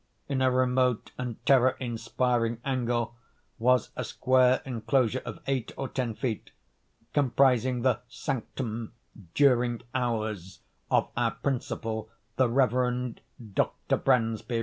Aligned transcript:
In 0.27 0.41
a 0.41 0.49
remote 0.49 1.11
and 1.19 1.45
terror 1.45 1.77
inspiring 1.79 2.59
angle 2.65 3.15
was 3.59 3.91
a 3.95 4.03
square 4.03 4.63
enclosure 4.65 5.21
of 5.25 5.37
eight 5.45 5.73
or 5.77 5.87
ten 5.87 6.15
feet, 6.15 6.49
comprising 7.13 7.83
the 7.83 7.99
sanctum, 8.07 8.93
"during 9.35 9.83
hours," 9.93 10.61
of 10.89 11.11
our 11.15 11.29
principal, 11.29 12.09
the 12.37 12.49
Reverend 12.49 13.21
Dr. 13.53 13.95
Bransby. 13.97 14.59